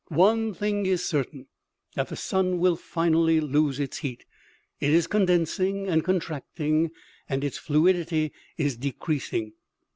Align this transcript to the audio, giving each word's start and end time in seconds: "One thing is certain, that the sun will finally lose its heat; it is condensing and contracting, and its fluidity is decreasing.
"One 0.25 0.55
thing 0.55 0.87
is 0.87 1.05
certain, 1.05 1.45
that 1.93 2.07
the 2.07 2.15
sun 2.15 2.57
will 2.57 2.75
finally 2.75 3.39
lose 3.39 3.79
its 3.79 3.97
heat; 3.97 4.25
it 4.79 4.89
is 4.89 5.05
condensing 5.05 5.87
and 5.87 6.03
contracting, 6.03 6.89
and 7.29 7.43
its 7.43 7.59
fluidity 7.59 8.33
is 8.57 8.77
decreasing. 8.77 9.53